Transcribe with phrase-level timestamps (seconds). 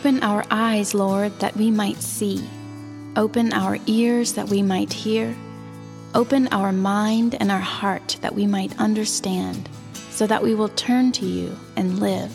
[0.00, 2.42] Open our eyes, Lord, that we might see.
[3.16, 5.36] Open our ears that we might hear.
[6.14, 9.68] Open our mind and our heart that we might understand,
[10.08, 12.32] so that we will turn to you and live.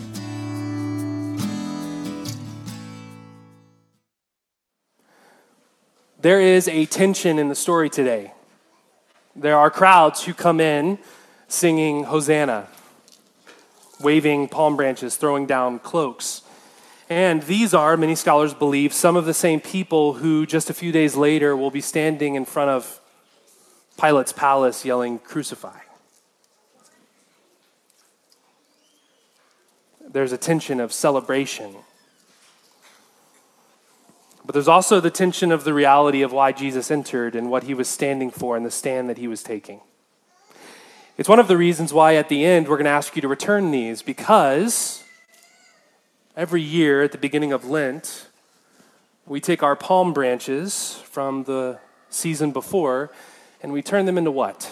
[6.21, 8.31] There is a tension in the story today.
[9.35, 10.99] There are crowds who come in
[11.47, 12.67] singing Hosanna,
[13.99, 16.43] waving palm branches, throwing down cloaks.
[17.09, 20.91] And these are, many scholars believe, some of the same people who just a few
[20.91, 22.99] days later will be standing in front of
[23.97, 25.79] Pilate's palace yelling, Crucify.
[30.09, 31.75] There's a tension of celebration.
[34.43, 37.73] But there's also the tension of the reality of why Jesus entered and what he
[37.73, 39.81] was standing for and the stand that he was taking.
[41.17, 43.27] It's one of the reasons why at the end we're going to ask you to
[43.27, 45.04] return these because
[46.35, 48.27] every year at the beginning of Lent,
[49.25, 53.11] we take our palm branches from the season before
[53.61, 54.71] and we turn them into what?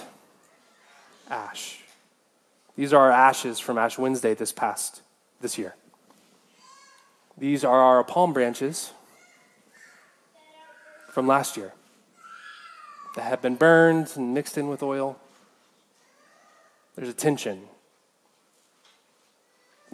[1.30, 1.80] Ash.
[2.76, 5.02] These are our ashes from Ash Wednesday this past
[5.42, 5.76] this year.
[7.38, 8.92] These are our palm branches
[11.12, 11.74] from last year
[13.16, 15.18] that have been burned and mixed in with oil.
[16.96, 17.64] There's a tension.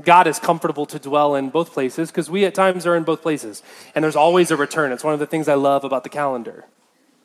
[0.02, 3.22] God is comfortable to dwell in both places because we at times are in both
[3.22, 3.64] places.
[3.95, 4.92] And there's always a return.
[4.92, 6.66] It's one of the things I love about the calendar.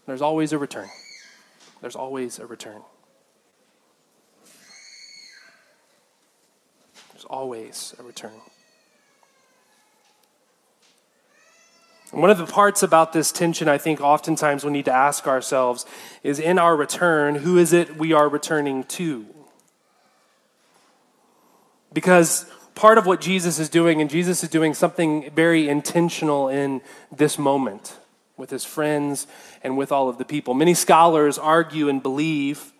[0.07, 0.89] There's always a return.
[1.81, 2.83] There's always a return.
[7.13, 8.33] There's always a return.
[12.13, 15.27] And one of the parts about this tension, I think, oftentimes we need to ask
[15.27, 15.85] ourselves
[16.23, 19.27] is in our return, who is it we are returning to?
[21.93, 26.81] Because part of what Jesus is doing, and Jesus is doing something very intentional in
[27.11, 27.99] this moment
[28.37, 29.27] with his friends
[29.63, 30.55] and with all of the people.
[30.55, 32.73] Many scholars argue and believe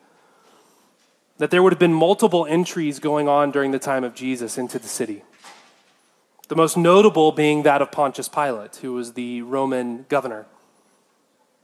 [1.39, 4.79] that there would have been multiple entries going on during the time of Jesus into
[4.79, 5.23] the city.
[6.49, 10.47] The most notable being that of Pontius Pilate, who was the Roman governor.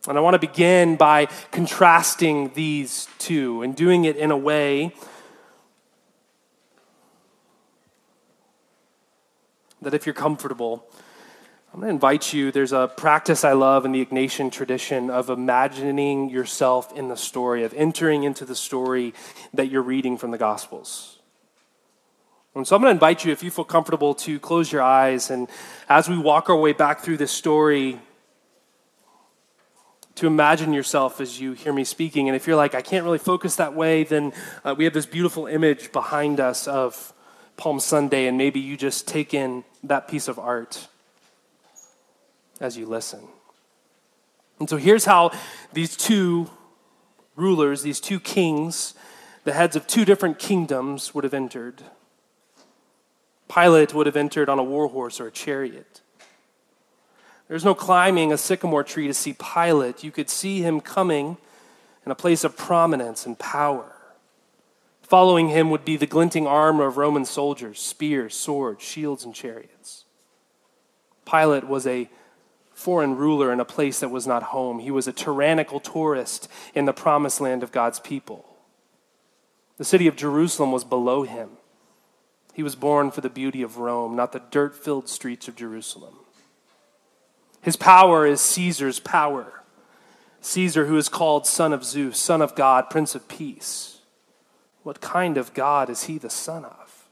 [0.09, 4.95] And I want to begin by contrasting these two and doing it in a way
[9.83, 10.87] that if you're comfortable,
[11.73, 12.51] I'm going to invite you.
[12.51, 17.63] There's a practice I love in the Ignatian tradition of imagining yourself in the story,
[17.63, 19.15] of entering into the story
[19.55, 21.21] that you're reading from the Gospels.
[22.57, 25.31] And so I'm going to invite you, if you feel comfortable, to close your eyes.
[25.31, 25.49] And
[25.89, 28.01] as we walk our way back through this story,
[30.17, 32.29] to imagine yourself as you hear me speaking.
[32.29, 34.33] And if you're like, I can't really focus that way, then
[34.65, 37.15] uh, we have this beautiful image behind us of
[37.57, 40.89] Palm Sunday, and maybe you just take in that piece of art
[42.61, 43.21] as you listen.
[44.59, 45.33] And so here's how
[45.73, 46.51] these two
[47.35, 48.95] rulers, these two kings,
[49.45, 51.83] the heads of two different kingdoms, would have entered.
[53.53, 56.03] Pilate would have entered on a war horse or a chariot.
[57.49, 60.05] There's no climbing a sycamore tree to see Pilate.
[60.05, 61.37] You could see him coming
[62.07, 64.00] in a place of prominence and power.
[65.11, 70.05] Following him would be the glinting armor of Roman soldiers spears, swords, shields, and chariots.
[71.29, 72.09] Pilate was a
[72.73, 74.79] foreign ruler in a place that was not home.
[74.79, 78.57] He was a tyrannical tourist in the promised land of God's people.
[79.79, 81.51] The city of Jerusalem was below him.
[82.55, 86.15] He was born for the beauty of Rome, not the dirt filled streets of Jerusalem.
[87.63, 89.65] His power is Caesar's power.
[90.41, 94.00] Caesar, who is called Son of Zeus, Son of God, Prince of Peace.
[94.83, 97.09] What kind of God is he the son of?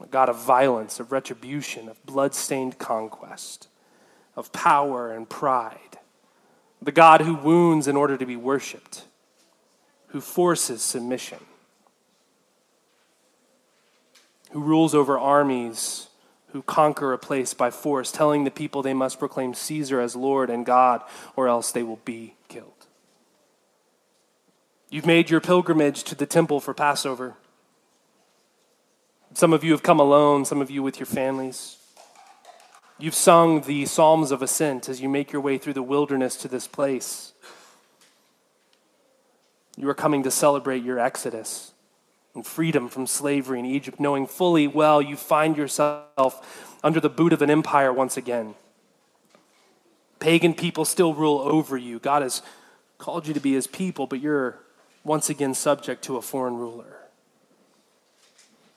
[0.00, 3.68] A God of violence, of retribution, of blood-stained conquest,
[4.36, 5.98] of power and pride.
[6.82, 9.04] The God who wounds in order to be worshiped,
[10.08, 11.38] who forces submission,
[14.50, 16.08] who rules over armies,
[16.48, 20.50] who conquer a place by force, telling the people they must proclaim Caesar as Lord
[20.50, 21.02] and God,
[21.34, 22.34] or else they will be.
[24.94, 27.34] You've made your pilgrimage to the temple for Passover.
[29.32, 31.78] Some of you have come alone, some of you with your families.
[32.96, 36.46] You've sung the Psalms of Ascent as you make your way through the wilderness to
[36.46, 37.32] this place.
[39.76, 41.72] You are coming to celebrate your exodus
[42.36, 47.32] and freedom from slavery in Egypt, knowing fully well you find yourself under the boot
[47.32, 48.54] of an empire once again.
[50.20, 51.98] Pagan people still rule over you.
[51.98, 52.42] God has
[52.98, 54.60] called you to be his people, but you're
[55.04, 56.96] once again subject to a foreign ruler.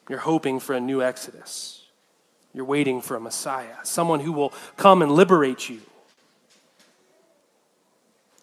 [0.09, 1.85] You're hoping for a new exodus.
[2.53, 5.81] You're waiting for a Messiah, someone who will come and liberate you.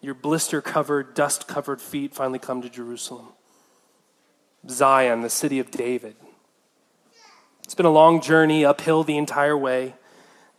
[0.01, 3.29] Your blister covered, dust covered feet finally come to Jerusalem.
[4.69, 6.15] Zion, the city of David.
[7.63, 9.95] It's been a long journey uphill the entire way.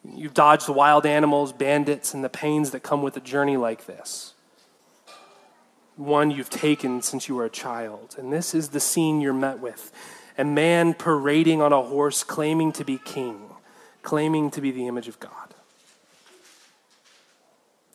[0.05, 4.35] You've dodged wild animals, bandits, and the pains that come with a journey like this.
[5.97, 8.15] One you've taken since you were a child.
[8.19, 9.93] And this is the scene you're met with
[10.39, 13.41] a man parading on a horse, claiming to be king,
[14.03, 15.55] claiming to be the image of God.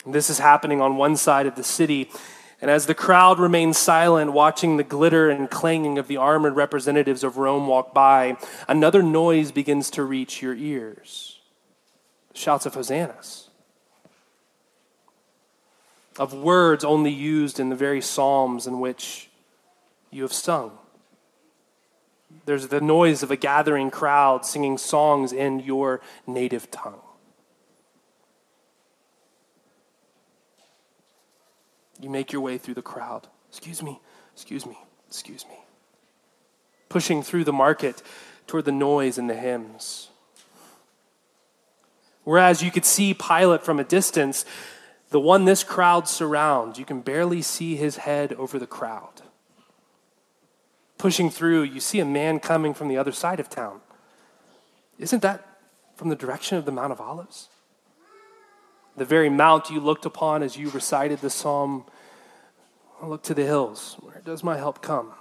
[0.05, 2.09] And this is happening on one side of the city.
[2.59, 7.23] And as the crowd remains silent, watching the glitter and clanging of the armored representatives
[7.23, 8.37] of Rome walk by,
[8.67, 11.37] another noise begins to reach your ears
[12.33, 13.49] shouts of hosannas,
[16.17, 19.29] of words only used in the very psalms in which
[20.09, 20.77] you have sung.
[22.45, 27.01] There's the noise of a gathering crowd singing songs in your native tongue.
[31.99, 33.27] You make your way through the crowd.
[33.49, 33.99] Excuse me,
[34.33, 34.77] excuse me,
[35.07, 35.57] excuse me.
[36.89, 38.01] Pushing through the market
[38.47, 40.09] toward the noise and the hymns.
[42.23, 44.45] Whereas you could see Pilate from a distance,
[45.11, 49.21] the one this crowd surrounds, you can barely see his head over the crowd
[51.01, 53.81] pushing through, you see a man coming from the other side of town.
[54.99, 55.43] Isn't that
[55.95, 57.49] from the direction of the Mount of Olives?
[58.95, 61.85] The very mount you looked upon as you recited the psalm
[63.01, 63.97] I look to the hills.
[64.01, 65.13] Where does my help come?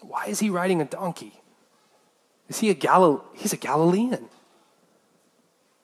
[0.00, 1.40] Why is he riding a donkey?
[2.48, 4.28] Is he a Galil- he's a Galilean?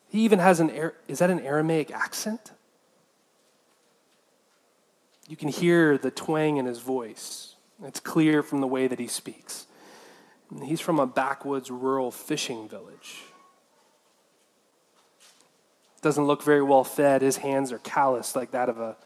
[0.08, 0.70] He even has an
[1.08, 2.52] is that an Aramaic accent?
[5.28, 7.56] You can hear the twang in his voice.
[7.82, 9.66] It's clear from the way that he speaks.
[10.62, 13.22] He's from a backwoods rural fishing village.
[16.02, 17.22] Doesn't look very well fed.
[17.22, 18.96] His hands are calloused like that of a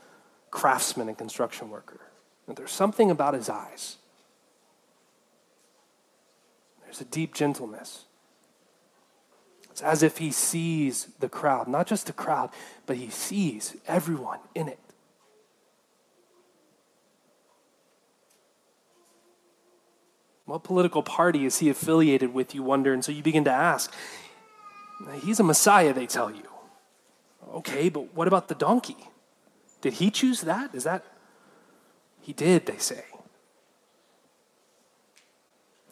[0.50, 2.00] craftsman and construction worker.
[2.47, 3.97] And there's something about his eyes.
[6.85, 8.05] There's a deep gentleness.
[9.81, 12.50] It's as if he sees the crowd, not just the crowd,
[12.85, 14.79] but he sees everyone in it.
[20.44, 22.93] What political party is he affiliated with, you wonder?
[22.93, 23.91] And so you begin to ask.
[25.23, 26.47] He's a Messiah, they tell you.
[27.55, 29.09] Okay, but what about the donkey?
[29.81, 30.75] Did he choose that?
[30.75, 31.06] Is that?
[32.21, 33.05] He did, they say.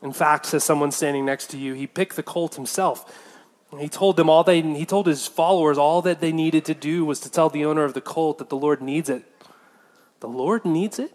[0.02, 3.24] In fact, says someone standing next to you, he picked the colt himself.
[3.76, 7.04] He told them all they he told his followers all that they needed to do
[7.04, 9.24] was to tell the owner of the colt that the Lord needs it.
[10.20, 11.12] The Lord needs it?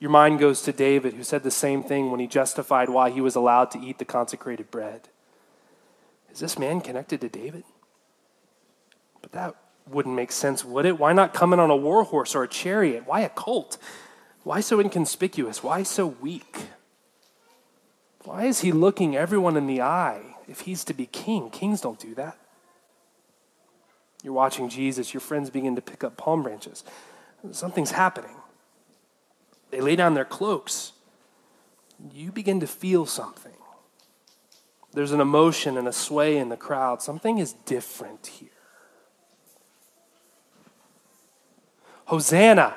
[0.00, 3.20] Your mind goes to David, who said the same thing when he justified why he
[3.20, 5.08] was allowed to eat the consecrated bread.
[6.32, 7.62] Is this man connected to David?
[9.20, 9.54] But that
[9.88, 10.98] wouldn't make sense, would it?
[10.98, 13.06] Why not come in on a war horse or a chariot?
[13.06, 13.78] Why a colt?
[14.42, 15.62] Why so inconspicuous?
[15.62, 16.56] Why so weak?
[18.24, 21.50] Why is he looking everyone in the eye if he's to be king?
[21.50, 22.36] Kings don't do that.
[24.22, 26.84] You're watching Jesus, your friends begin to pick up palm branches.
[27.50, 28.36] Something's happening.
[29.70, 30.92] They lay down their cloaks.
[32.12, 33.52] You begin to feel something.
[34.92, 37.02] There's an emotion and a sway in the crowd.
[37.02, 38.48] Something is different here.
[42.04, 42.74] Hosanna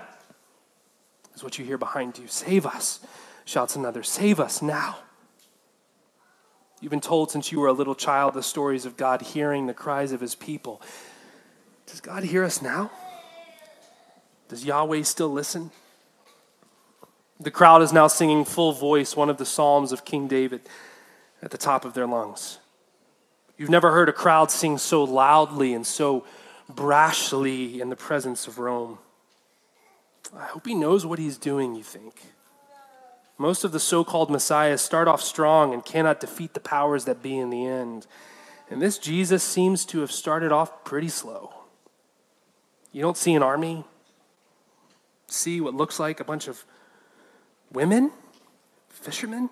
[1.36, 2.28] is what you hear behind you.
[2.28, 3.02] Save us,
[3.44, 4.02] shouts another.
[4.02, 5.00] Save us now.
[6.86, 9.74] You've been told since you were a little child the stories of God hearing the
[9.74, 10.84] cries of his people.
[11.88, 12.92] Does God hear us now?
[14.50, 15.72] Does Yahweh still listen?
[17.40, 20.62] The crowd is now singing full voice one of the Psalms of King David
[21.42, 22.60] at the top of their lungs.
[23.58, 26.24] You've never heard a crowd sing so loudly and so
[26.72, 29.00] brashly in the presence of Rome.
[30.38, 32.14] I hope he knows what he's doing, you think.
[33.38, 37.22] Most of the so called messiahs start off strong and cannot defeat the powers that
[37.22, 38.08] be in the end.
[38.70, 41.54] And this Jesus seems to have started off pretty slow.
[42.92, 43.84] You don't see an army,
[45.28, 46.64] see what looks like a bunch of
[47.72, 48.12] Women?
[48.90, 49.50] Fishermen?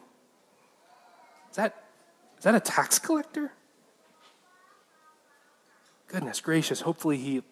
[1.50, 1.84] Is that,
[2.38, 3.52] is that a tax collector?
[6.08, 7.44] Goodness gracious, hopefully he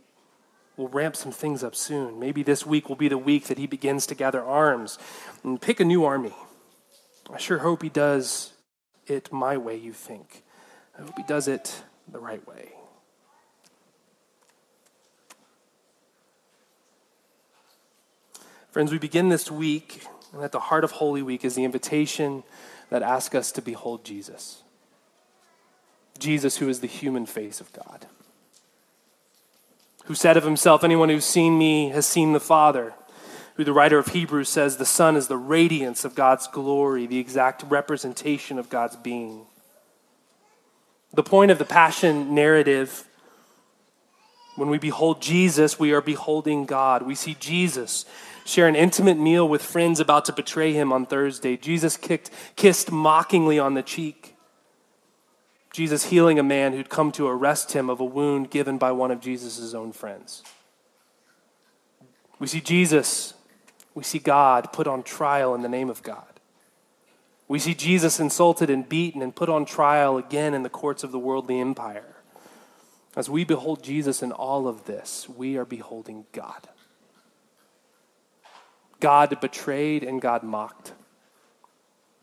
[0.78, 2.20] will ramp some things up soon.
[2.20, 4.98] Maybe this week will be the week that he begins to gather arms
[5.44, 6.34] and pick a new army.
[7.32, 8.54] I sure hope he does
[9.08, 10.44] it my way, you think.
[10.98, 12.70] I hope he does it the right way.
[18.72, 22.44] Friends, we begin this week and at the heart of Holy Week is the invitation
[22.90, 24.64] that asks us to behold Jesus.
[26.20, 28.06] Jesus, who is the human face of God,
[30.06, 32.94] who said of himself, Anyone who's seen me has seen the Father,
[33.56, 37.20] who the writer of Hebrews says the Son is the radiance of God's glory, the
[37.20, 39.46] exact representation of God's being.
[41.14, 43.06] The point of the Passion narrative
[44.56, 47.04] when we behold Jesus, we are beholding God.
[47.04, 48.06] We see Jesus
[48.46, 51.56] share an intimate meal with friends about to betray him on Thursday.
[51.58, 54.31] Jesus kicked, kissed mockingly on the cheek.
[55.72, 59.10] Jesus healing a man who'd come to arrest him of a wound given by one
[59.10, 60.44] of Jesus' own friends.
[62.40, 63.34] We see Jesus,
[63.94, 66.26] we see God put on trial in the name of God.
[67.48, 71.12] We see Jesus insulted and beaten and put on trial again in the courts of
[71.12, 72.16] the worldly empire.
[73.16, 76.70] As we behold Jesus in all of this, we are beholding God.
[79.02, 80.94] God betrayed and God mocked.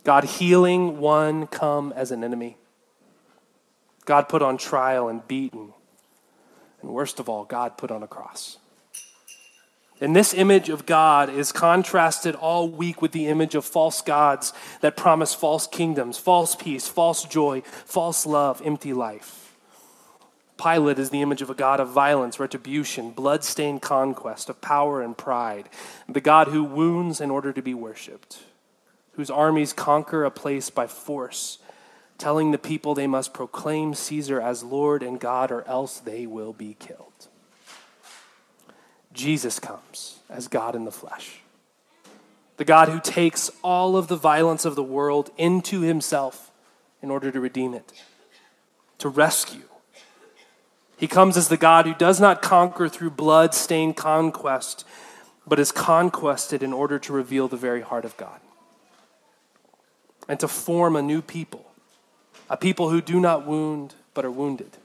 [0.04, 2.56] God healing one come as an enemy.
[4.08, 5.74] God put on trial and beaten.
[6.80, 8.56] And worst of all, God put on a cross.
[10.00, 14.54] And this image of God is contrasted all week with the image of false gods
[14.80, 19.54] that promise false kingdoms, false peace, false joy, false love, empty life.
[20.56, 25.18] Pilate is the image of a God of violence, retribution, blood-stained conquest, of power and
[25.18, 25.68] pride,
[26.08, 28.38] the God who wounds in order to be worshiped,
[29.12, 31.58] whose armies conquer a place by force,
[32.18, 36.52] telling the people they must proclaim Caesar as Lord and God or else they will
[36.52, 37.28] be killed.
[39.12, 41.40] Jesus comes as God in the flesh.
[42.56, 46.50] The God who takes all of the violence of the world into himself
[47.00, 47.92] in order to redeem it,
[48.98, 49.62] to rescue
[50.98, 54.84] he comes as the God who does not conquer through blood stained conquest,
[55.46, 58.40] but is conquested in order to reveal the very heart of God
[60.28, 61.67] and to form a new people,
[62.50, 64.76] a people who do not wound but are wounded,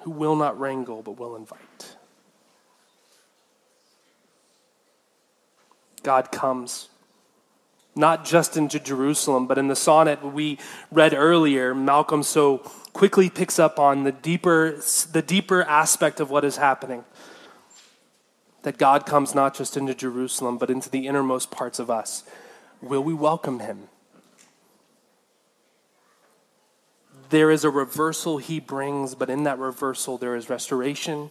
[0.00, 1.96] who will not wrangle but will invite.
[6.02, 6.88] God comes
[7.98, 10.58] not just into Jerusalem, but in the sonnet we
[10.92, 12.58] read earlier, Malcolm so
[12.92, 14.78] quickly picks up on the deeper,
[15.12, 17.04] the deeper aspect of what is happening.
[18.62, 22.22] That God comes not just into Jerusalem, but into the innermost parts of us.
[22.80, 23.88] Will we welcome him?
[27.30, 31.30] There is a reversal he brings, but in that reversal, there is restoration,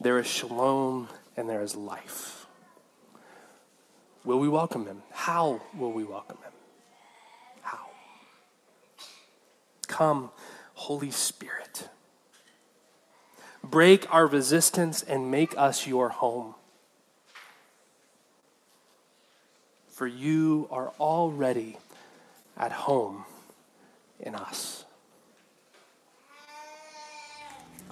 [0.00, 2.46] there is shalom, and there is life.
[4.24, 5.02] Will we welcome him?
[5.10, 6.52] How will we welcome him?
[7.62, 7.86] How?
[9.86, 10.30] Come
[10.74, 11.88] Holy Spirit.
[13.62, 16.54] Break our resistance and make us your home.
[19.88, 21.78] For you are already
[22.56, 23.24] at home
[24.20, 24.73] in us.